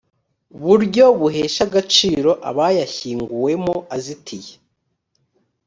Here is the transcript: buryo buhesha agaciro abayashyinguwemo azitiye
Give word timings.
buryo 0.63 1.05
buhesha 1.19 1.61
agaciro 1.69 2.29
abayashyinguwemo 2.49 3.75
azitiye 3.95 4.53